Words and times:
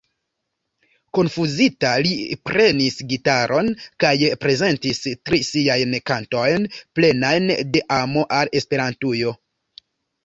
Konfuzita, 1.17 1.89
li 2.07 2.13
prenis 2.49 2.97
gitaron 3.11 3.69
kaj 4.05 4.15
prezentis 4.45 5.03
tri 5.29 5.41
siajn 5.51 5.95
kantojn 6.13 6.67
plenajn 7.01 7.49
de 7.77 7.87
amo 8.03 8.27
al 8.41 8.55
Esperantujo. 8.63 9.37